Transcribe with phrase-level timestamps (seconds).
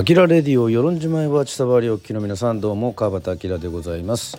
[0.00, 4.38] アキラレディオ与論島へはちさばりおきの皆さんどうも川端明でございます。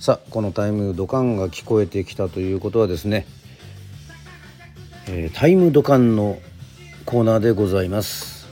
[0.00, 3.24] さあこのタイムドカンが聞こえてきたということはですね、
[5.06, 6.40] えー、タイムドカンの
[7.04, 8.48] コーナーでございます。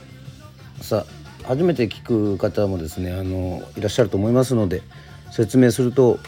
[0.79, 1.05] さ
[1.43, 4.81] あ初めて聞く方もですねあのいらっしゃると思いますので
[5.31, 6.19] 説明すると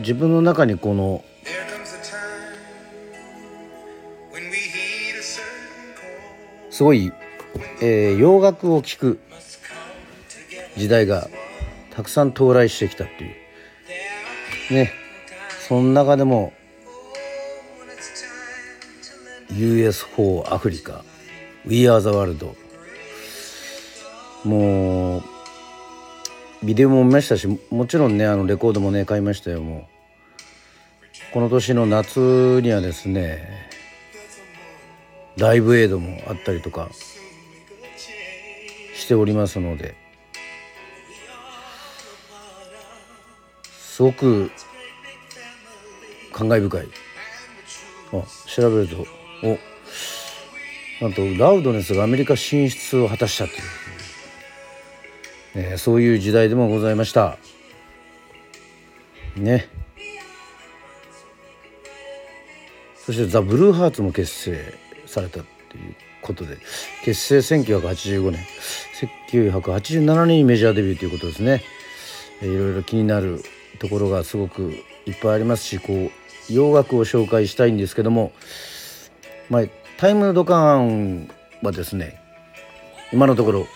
[0.00, 1.24] 自分の中にこの
[6.70, 7.12] すごい、
[7.82, 9.20] えー、洋楽を聴く
[10.76, 11.28] 時代が
[11.90, 13.32] たくさん到来してきたってい
[14.70, 14.74] う。
[14.74, 14.92] ね
[15.66, 16.52] その中でも
[19.50, 21.04] US4 アフリカ
[21.66, 22.54] We Are the World
[24.44, 25.37] もう
[26.62, 31.32] ビデオも見ましたしもちろんねあのレコードもね買いましたよもう。
[31.32, 33.68] この年の夏にはですね
[35.36, 36.88] ライブエイドもあったりとか
[38.94, 39.94] しておりますので。
[43.98, 44.52] すごく
[46.32, 46.88] 感慨深い。
[48.12, 49.04] あ調べると
[49.42, 49.58] お
[51.04, 53.60] なんとラウドネスがアメリカ進出を果たしたという、
[55.54, 57.38] えー、そういう時代でもございました。
[59.36, 59.68] ね。
[62.96, 64.74] そしてザ・ブルーハーツも結成
[65.06, 66.58] されたっていうことで
[67.04, 68.44] 結成1985年
[69.30, 71.62] 1987年にメジャーデビューということですね、
[72.42, 73.42] えいろいろ気になる
[73.78, 74.74] ところがすごく
[75.06, 78.32] いっぱいありますしこう洋楽を紹介したいんですけども、
[79.48, 79.62] まあ、
[79.96, 81.30] タイムドカン
[81.62, 82.20] はですね
[83.10, 83.66] 今のところ、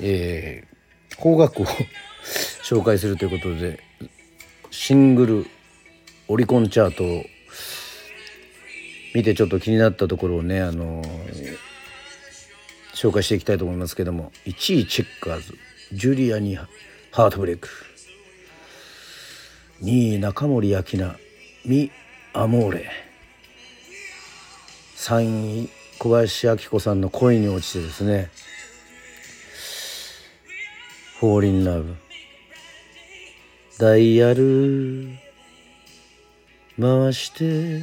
[0.00, 1.66] えー、邦楽を
[2.62, 3.80] 紹介するということで
[4.70, 5.46] シングル
[6.28, 7.24] オリコンチャートを
[9.14, 11.02] 見てちょっと気になったところをねあの
[12.94, 15.54] 紹介していきたいと思いますけども1位チェッカーズ
[15.92, 17.68] ジュリアにハートブレイク。
[19.82, 21.16] 2位中森明菜
[21.64, 21.90] ミ・
[22.34, 22.90] アモーレ。
[24.96, 28.30] 3位小林明子さんの恋に落ちてですね
[31.20, 31.96] 「フォーリンラブ」
[33.78, 35.08] ダイヤル。
[36.80, 37.82] 回して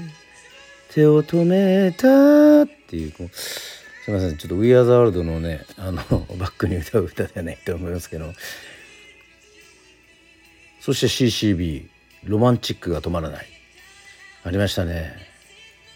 [0.93, 4.37] 手を止めたっていうこうすいません。
[4.37, 6.01] ちょっと「We Are the World」のねあの
[6.39, 8.33] バックに歌う歌ではないと思いますけど。
[10.79, 11.87] そして CCB
[12.23, 13.47] 「ロマンチックが止まらない」
[14.45, 15.13] ありましたね。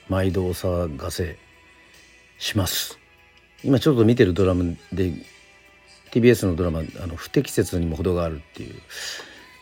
[0.09, 1.38] 毎度お騒がせ
[2.38, 3.00] します。
[3.63, 5.13] 今ちょっと見てるドラマで
[6.12, 8.75] TBS のドラマ「あの不適切にも程がある」っていう。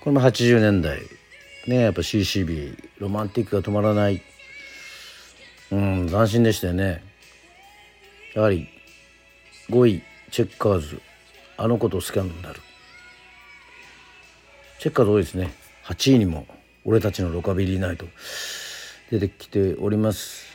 [0.01, 1.01] これも80年代。
[1.67, 4.21] ねやっぱ CCB「ロマンティックが止まらない」
[5.71, 7.03] うん斬新でしたよね。
[8.33, 8.69] やはり
[9.69, 10.01] 5位
[10.31, 11.01] チェッカーズ。
[11.57, 12.61] あの子とスキャンダル。
[14.79, 15.53] チェッカーズ多いですね。
[15.85, 16.47] 8位にも
[16.85, 18.05] 俺たちのロカビリーナイト。
[19.11, 20.45] 出てきております。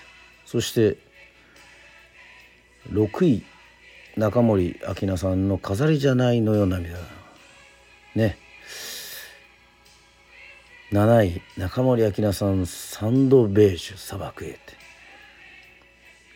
[0.47, 0.97] そして
[2.91, 3.43] 6位。
[4.17, 6.99] 中森明菜さんの「飾りじゃないのよ涙」
[8.15, 8.37] ね。
[10.93, 14.61] 7位中森明菜さん「サンドベージュ砂漠へ」って。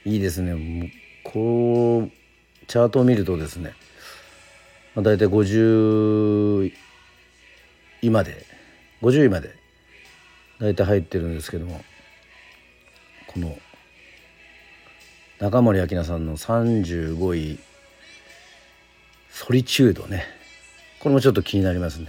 [0.04, 0.92] いいですね。
[1.24, 2.10] こう
[2.66, 3.74] チャートを見るとですね、
[4.94, 6.72] まあ、大体50
[8.02, 8.46] 位まで
[9.02, 9.54] 50位まで
[10.60, 11.84] 大体入ってるんですけども。
[13.36, 13.58] この
[15.38, 17.58] 中森明菜さんの35位
[19.30, 20.24] 「ソリチュードね」
[20.98, 22.08] これもちょっと気になりますね。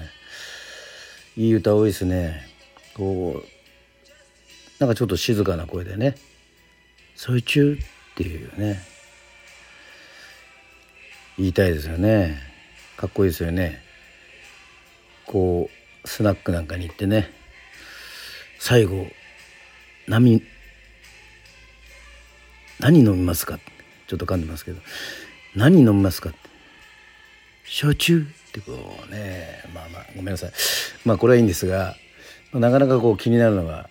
[1.35, 2.47] いい歌多いですね。
[2.93, 3.47] こう
[4.79, 6.15] なんかちょっと静かな声でね
[7.15, 8.81] 「そう中」っていうね。
[11.37, 12.39] 言いたいですよね。
[12.95, 13.83] かっこいいですよね。
[15.25, 15.69] こ
[16.03, 17.29] うスナックなんかに行ってね。
[18.57, 19.05] 最後
[20.07, 20.41] 何
[22.79, 23.59] 何飲みますか？
[24.07, 24.81] ちょっと噛んでますけど。
[25.55, 26.31] 何飲みますか
[27.65, 28.73] 焼酎ってこ
[29.07, 29.63] うね。
[29.73, 30.51] まあまあごめんなさい。
[31.03, 31.95] まあこれはいいんですが
[32.53, 33.89] なかなかこう気になるのが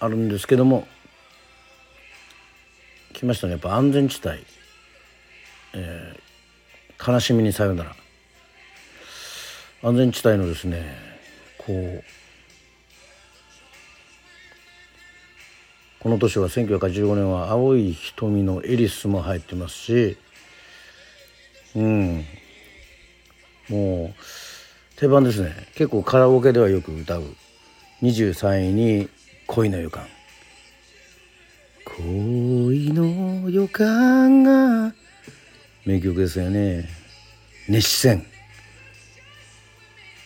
[0.00, 0.86] あるんですけども
[3.12, 3.52] 来ましたね。
[3.52, 4.38] やっぱ安全地帯、
[5.74, 7.96] えー、悲しみにさよなら。
[9.82, 10.94] 安全地帯のですね
[11.56, 12.04] こう
[16.00, 20.16] この年は1985年は青い瞳のエリスも入ってますし
[21.76, 22.24] うん。
[23.68, 24.14] もう
[24.98, 25.54] 定番ですね。
[25.74, 27.24] 結構カラオケではよく歌う。
[28.02, 29.08] 23位に
[29.46, 30.06] 恋の予感。
[31.84, 34.94] 恋の予感が
[35.84, 36.88] 名曲ですよね。
[37.68, 38.26] 熱戦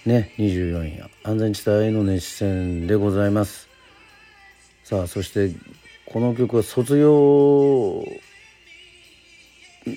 [0.06, 1.02] ね24位。
[1.24, 3.73] 安全地帯の熱戦でございます。
[4.84, 5.50] さあそして
[6.04, 8.04] この曲は卒業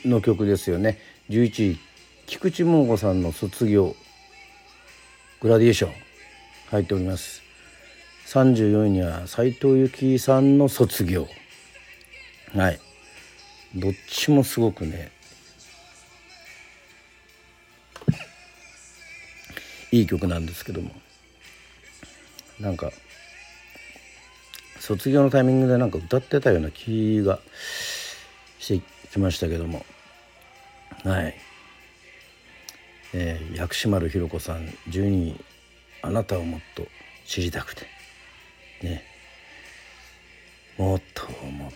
[0.05, 0.97] の曲ですよね。
[1.29, 1.79] 11位
[2.25, 3.97] 菊池桃子さんの卒業
[5.41, 5.91] グラディエーション
[6.71, 7.41] 入っております。
[8.27, 11.27] 34位には斎藤由貴さんの卒業。
[12.55, 12.79] はい。
[13.75, 15.11] どっちもすごくね。
[19.91, 20.91] いい曲なんですけども。
[22.61, 22.89] なんか
[24.87, 27.39] 卒業のタイミングでなんか歌ってたような気が
[28.57, 29.85] してきましたけども。
[31.03, 31.35] はい。
[33.13, 35.35] えー、薬師丸ひろ子さん12位
[36.01, 36.87] 「あなたをもっと
[37.25, 37.85] 知りたくて」
[38.81, 39.03] ね。
[40.77, 41.71] もっともっ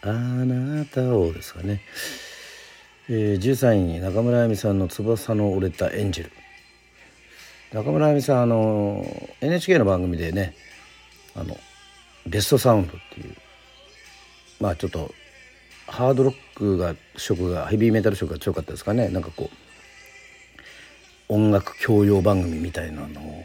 [0.00, 1.82] とあなたをですかね、
[3.10, 6.30] えー、13位に中村あやみさんの翼の折れたエンジェル。
[7.72, 9.06] 中村あやみさんあの
[9.42, 10.54] NHK の番組でね
[11.36, 11.56] あの
[12.26, 13.34] ベストサウンドっていう
[14.60, 15.12] まあちょっと
[15.86, 19.08] ハードロックが色がヘビーメタル色が強かったですかね。
[19.08, 19.50] なんかこ
[21.28, 23.44] う音楽教養番組みたいなのを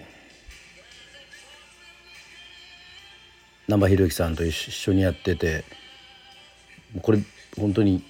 [3.68, 5.64] 難波博之さんと一緒にやってて
[7.02, 7.20] これ
[7.58, 8.04] 本当に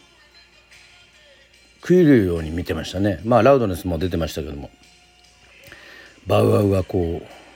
[1.82, 3.20] 食いるように見てましたね。
[3.24, 4.70] まあラウドネスも出てましたけども。
[6.28, 7.49] バウアウがこう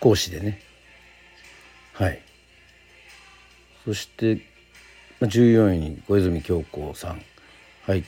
[0.00, 0.60] 講師でね。
[1.92, 2.20] はい。
[3.84, 4.40] そして
[5.20, 7.22] 14位に小泉京子さん。
[7.86, 8.04] はい。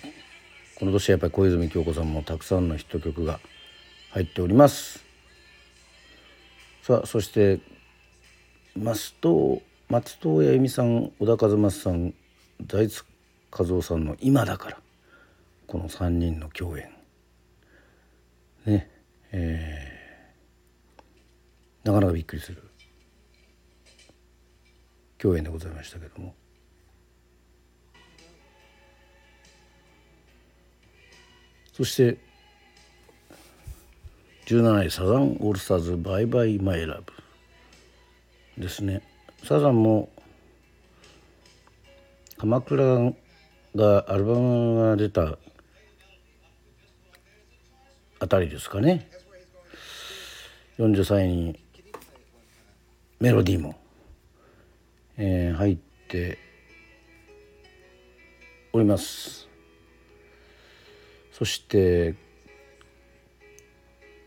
[0.76, 3.38] この年はやっぱり小泉京子さんもたくさんのヒット曲が
[4.10, 5.04] 入っております。
[6.82, 7.60] さあそして
[8.74, 12.14] 松任松任谷由実さん小田和正さん
[12.66, 13.04] 財津
[13.50, 14.78] 和夫さんの「今だから」
[15.68, 16.90] この3人の共演。
[18.66, 18.90] ね。
[19.30, 19.91] えー、
[21.84, 22.62] なかなかびっくりする。
[25.18, 26.34] 共演でございましたけども。
[31.72, 32.18] そして
[34.46, 37.12] 17位サザンオールスターズ「バイバイマイラブ」
[38.60, 39.00] ですね。
[39.44, 40.10] サザンも
[42.36, 43.12] 鎌倉
[43.74, 45.38] がアルバムが出た
[48.18, 49.08] あたりですかね。
[50.78, 51.61] 43位に
[53.22, 53.76] メロディーも、
[55.16, 56.38] えー、入って
[58.72, 59.48] おります。
[61.30, 62.16] そして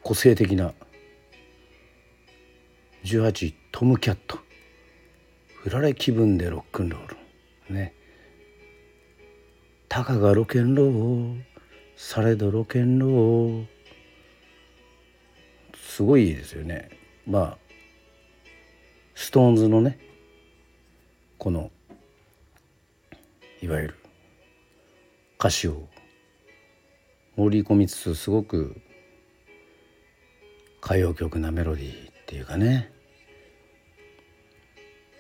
[0.02, 0.74] 個性的な
[3.04, 4.40] 18トムキャット。
[5.56, 7.16] 振られ気分でロックンロー
[7.68, 7.76] ル。
[7.76, 7.94] ね。
[9.90, 11.42] たかがロケンロー
[11.98, 13.66] されどロケンロー
[15.76, 16.92] すごいですよね。
[17.28, 17.65] まあ
[19.16, 19.98] ストーンズのね
[21.38, 21.72] この
[23.62, 23.96] いわゆる
[25.40, 25.88] 歌詞を
[27.36, 28.80] 盛り込みつつすごく
[30.84, 32.92] 歌謡曲なメロディーっていうかね。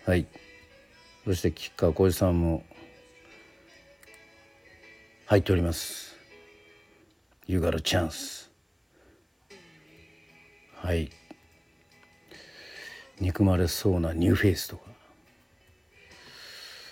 [0.05, 0.27] はい。
[1.25, 2.63] そして吉川晃司さんも
[5.25, 6.15] 入っております
[7.47, 8.47] 「You gotta chance」
[10.77, 11.09] はい。
[13.19, 14.83] 憎まれそうなニューフェイスとか。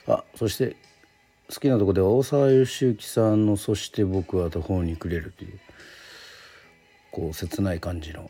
[0.06, 0.76] あそして
[1.50, 5.60] 好きなとこでは大沢良之さんの「そして僕は途方に暮れる」という
[7.12, 8.30] こう切ない感じの。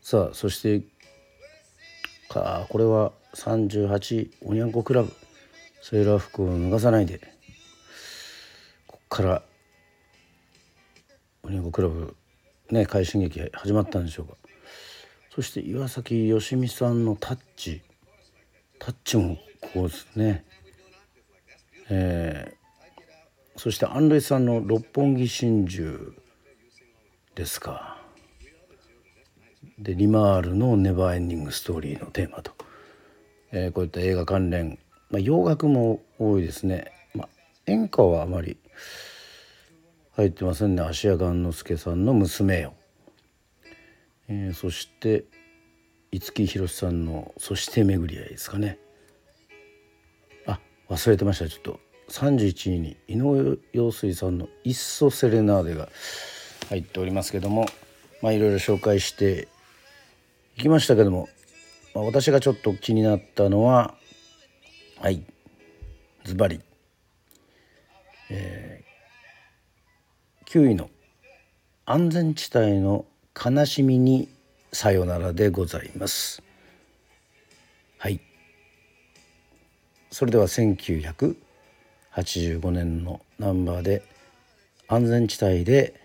[0.00, 0.82] さあそして
[2.28, 5.12] かこれは38おにゃんこクラブ。
[5.82, 7.20] セーラー服を脱がさないで。
[8.86, 9.42] こっから
[11.42, 12.16] おにゃんこクラブ
[12.70, 14.36] ね快進撃始まったんでしょうか。
[15.34, 17.82] そして岩崎良美さんのタッチ。
[18.78, 20.44] タッチもこうですね。
[21.90, 26.12] えー、そしてアンレさんの「六本木真珠」
[27.34, 28.00] ですか。
[29.76, 32.52] でリマールの「ネバーエンディング・ストーリー」のテーマと、
[33.50, 34.78] えー、こういった映画関連、
[35.10, 37.28] まあ、洋楽も多いですね、まあ、
[37.66, 38.56] 演歌はあまり
[40.12, 40.82] 入ってませんね。
[40.82, 42.74] 芦屋雁之助さんの娘よ、
[44.28, 45.24] えー、そして
[46.12, 48.78] 五木ひろしさんの「そして巡り合い」ですかね。
[50.46, 51.48] あ忘れてました。
[51.48, 55.88] ちょっと31位に井上陽水さんの「いっそセレナーデ」が
[56.68, 57.66] 入っておりますけども
[58.22, 59.48] まあいろいろ紹介して
[60.56, 61.28] いきましたけども、
[61.94, 63.94] まあ、私がちょっと気になったのは
[65.00, 65.24] はい
[66.24, 66.60] ズバリ、
[68.30, 70.90] えー、9位の
[71.86, 74.28] 安全地帯の悲しみに
[74.72, 76.42] さよならでございます。
[77.98, 78.20] はい。
[80.10, 84.02] それでは1985年のナンバーで
[84.86, 86.00] 安全地帯で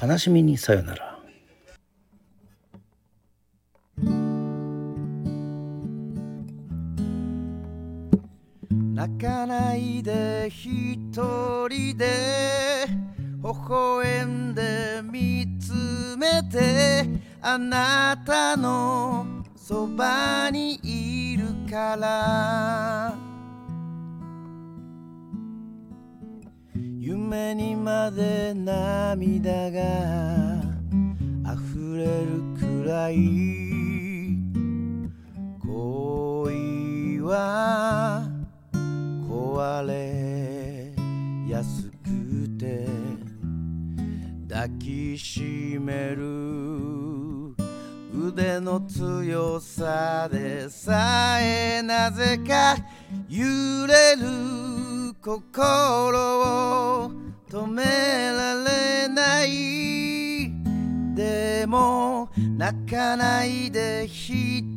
[0.00, 1.12] 悲しみにさよなら。
[8.94, 12.06] 泣かないで一人で
[13.42, 15.61] 微笑んで見つ
[16.22, 17.04] めて
[17.40, 19.26] あなたの
[19.56, 23.16] そばにいるから。
[27.00, 29.80] 夢にまで涙が
[31.54, 33.16] 溢れるくらい。
[35.66, 38.28] 恋は
[39.28, 40.94] 壊れ
[41.52, 41.91] やすく
[44.52, 47.56] 抱きしめる。
[48.14, 52.76] 腕の強さでさえなぜか
[53.30, 55.14] 揺れる。
[55.22, 57.12] 心を
[57.48, 60.52] 止められない。
[61.14, 64.76] でも泣かないで一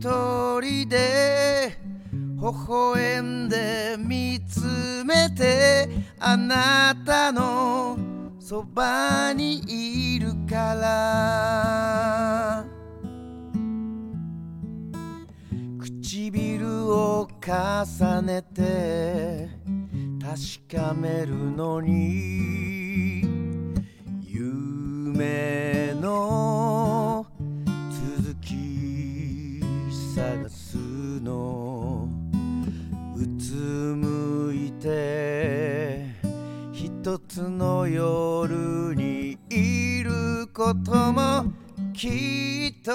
[0.61, 1.77] 人で。
[2.13, 5.89] 微笑んで見つめて。
[6.17, 8.14] あなたの
[8.47, 9.63] そばに
[10.15, 12.63] いるから。
[15.79, 19.49] 唇を重ねて
[20.21, 23.44] 確かめるのに。
[41.97, 42.91] きっと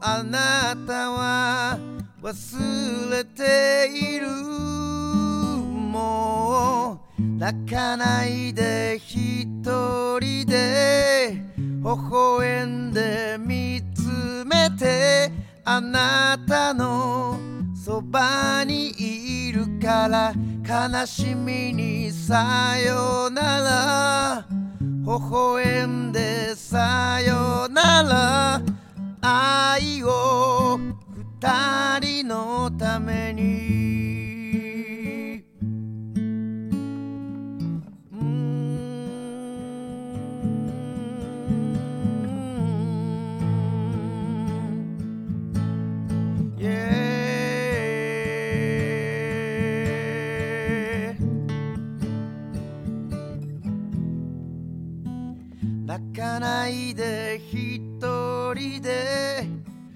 [0.00, 1.78] あなたは
[2.22, 4.28] 忘れている
[5.90, 9.48] もう泣かないで一
[10.20, 15.32] 人で微笑んで見つめて
[15.64, 17.36] あなたの
[17.74, 20.32] そばにいるから
[20.64, 23.42] 悲しみにさよな
[24.46, 24.67] ら
[25.16, 28.62] 笑んでさよなら。
[29.22, 30.78] 愛を
[31.40, 34.27] 二人のために。
[55.88, 57.88] 泣かないで一
[58.54, 59.46] 人で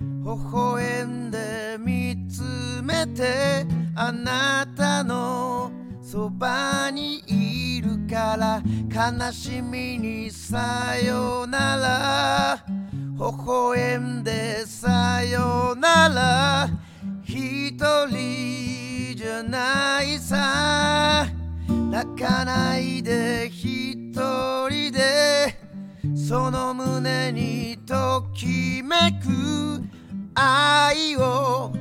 [0.00, 2.40] 微笑んで見つ
[2.82, 5.70] めてあなたの
[6.00, 16.70] そばにいるから悲しみにさよなら微笑んでさよなら
[17.22, 17.76] 一
[18.08, 21.26] 人じゃないさ。
[21.90, 24.14] 泣かないで一
[24.70, 25.61] 人で
[26.28, 29.82] その胸にときめく
[30.34, 31.72] 愛を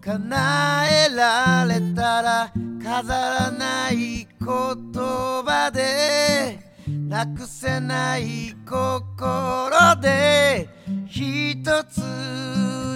[0.00, 10.68] 叶えられたら飾らない言葉でなくせない心で
[11.08, 11.98] 一つ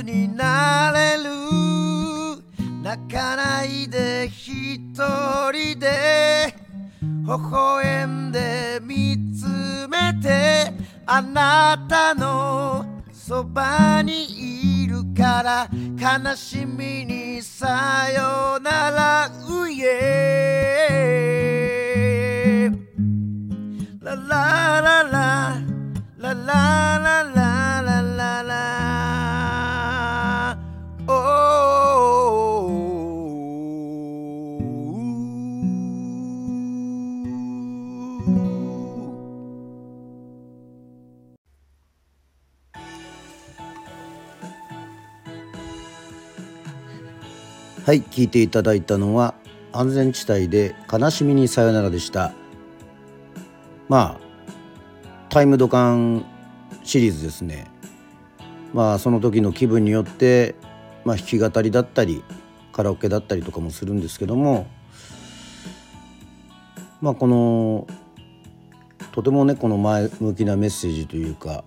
[0.05, 1.31] になれる
[2.81, 4.79] 泣かないで一
[5.51, 6.55] 人で
[7.03, 9.47] 微笑んで見つ
[9.89, 15.69] めてあなたのそばにいるから
[15.99, 21.82] 悲しみにさよならうえ
[47.93, 49.35] はい聞いていただいたのは
[49.71, 52.33] 安全地帯で悲しみにさよならでした。
[53.87, 54.21] まあ
[55.29, 56.25] タイムドカン
[56.85, 57.67] シリーズですね。
[58.73, 60.55] まあその時の気分によって、
[61.05, 62.25] まあ、弾き語りだったり
[62.73, 64.67] カラオケだったりとかもするんですけども
[67.03, 67.87] まあこの
[69.13, 71.63] とてもねこの前向きなメッセージというか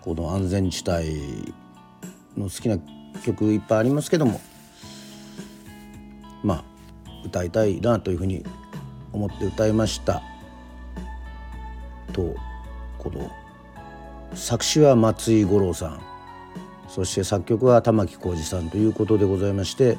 [0.00, 1.52] この安全地帯
[2.38, 2.78] の好きな
[3.22, 4.40] 曲いっぱいありますけども
[6.42, 6.64] まあ
[7.24, 8.44] 歌いたいなというふうに
[9.12, 10.22] 思って歌いました。
[12.12, 12.34] と
[12.98, 13.30] この
[14.34, 16.00] 作詞は松井五郎さん。
[16.88, 19.98] そして作曲は玉置浩二さんということでございまして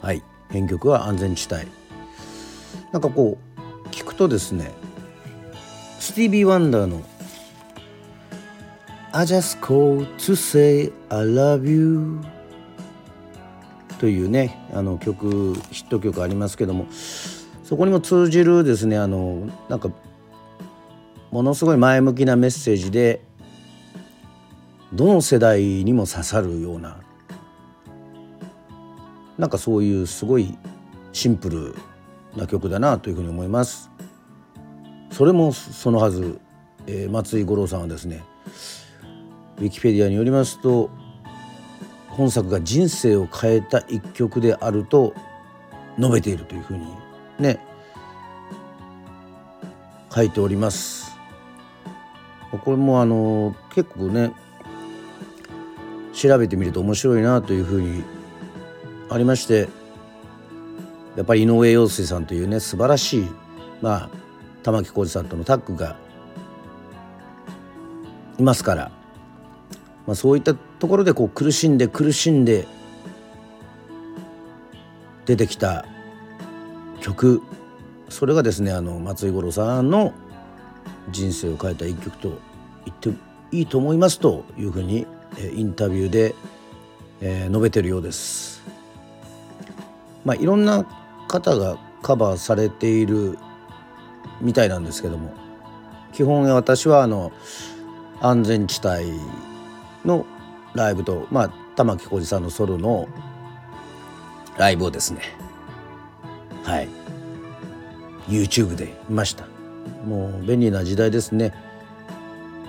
[0.00, 0.24] はい。
[0.50, 1.68] 編曲は安全地帯。
[2.90, 3.38] なんかこ
[3.84, 4.72] う聞くとですね
[6.00, 7.02] スティービー・ワンダーの
[9.12, 12.20] 「I just called to say I love you」
[13.98, 16.86] というねあの曲ヒット曲ありますけども
[17.64, 19.90] そこにも通じるですねあのなんか
[21.30, 23.20] ものすごい前向きなメッセージで
[24.92, 26.96] どの世代にも刺さるような
[29.38, 30.56] なんかそういうすごい
[31.12, 31.74] シンプル
[32.36, 33.90] な曲だなというふうに思います。
[35.10, 36.38] それもそのはず、
[36.86, 38.22] えー松井五郎さんはですね
[39.60, 40.90] ウィキペディアによりますと
[42.08, 45.14] 本作が人生を変えた一曲であると
[45.98, 46.86] 述べているというふうに
[47.38, 47.64] ね
[50.12, 51.14] 書いております。
[52.50, 54.32] これもあの結構ね
[56.12, 58.02] 調べてみると面白いなというふうに
[59.08, 59.68] ありまして
[61.16, 63.28] やっぱり井上陽水さんというね素晴らしい
[63.80, 64.10] まあ
[64.64, 65.96] 玉置浩二さんとのタッグが
[68.38, 68.90] いますから、
[70.10, 72.66] まあ、そういったところでこう苦しんで苦しんで
[75.24, 75.86] 出てきた
[77.00, 77.40] 曲
[78.08, 80.12] それがですねあの松井五郎さんの
[81.12, 82.40] 人生を変えた一曲と
[82.86, 83.10] 言って
[83.56, 85.06] いいと思いますというふうに
[85.38, 86.34] えーインタビューで、
[87.20, 88.64] えー述べてるようです。
[90.24, 90.84] まあ、いろんな
[91.28, 93.38] 方がカバーされている
[94.40, 95.32] みたいなんですけども
[96.12, 97.30] 基本私はあの
[98.20, 99.49] 安全地帯
[100.04, 100.26] の
[100.74, 103.08] ライブと、まあ、玉置浩二さんのソロの
[104.56, 105.20] ライブをですね
[106.64, 106.88] はい
[108.28, 109.44] YouTube で見ました。
[110.06, 111.52] もう便利な時代ですね。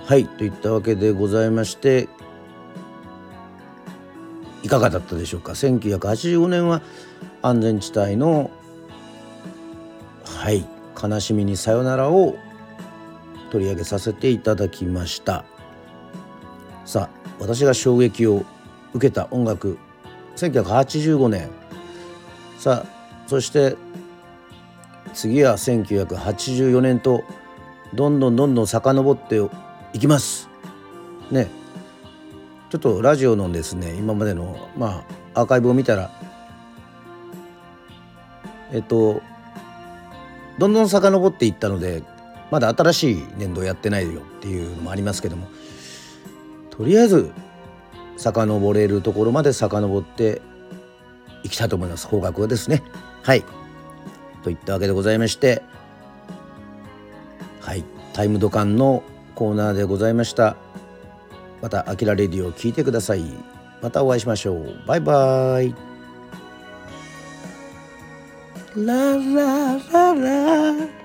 [0.04, 2.08] はいといったわけでございまして
[4.64, 6.82] いかがだったでしょうか？1985年は
[7.40, 8.50] 安全地帯の
[10.24, 10.66] はい
[11.00, 12.36] 「悲しみにさよなら」を
[13.50, 15.44] 取り上げさせていただきました。
[16.84, 18.44] さあ私が衝撃を
[18.94, 19.76] 受けた音楽
[20.36, 21.50] 1985年。
[22.58, 23.76] さあそして
[25.12, 27.24] 次は1984年と
[27.94, 29.40] どんどんどんどん遡って
[29.92, 30.48] いきます。
[31.32, 31.48] ね。
[32.70, 36.10] ちょっとラジオのですね今までのまあアーカイブを見たら
[38.72, 39.20] えっと
[40.58, 42.04] どんどん遡っていったので
[42.52, 45.48] まだ新しい年度やってないよっていうのもありますけども
[46.72, 47.30] とりあえず
[48.16, 50.40] 遡れるところまで遡って
[51.42, 52.06] いきたいと思います。
[52.06, 52.82] 方角はですね。
[53.22, 53.44] はい。
[54.42, 55.62] といったわけでございまして
[57.60, 57.84] はい。
[58.12, 59.02] タイムドカンの
[59.34, 60.56] コーナーでございました。
[61.60, 63.24] またアキラレディを聞いてください。
[63.80, 64.82] またお会いしましょう。
[64.86, 65.74] バイバイ。
[68.74, 71.01] ララララ。